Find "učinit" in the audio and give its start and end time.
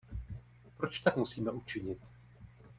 1.51-1.97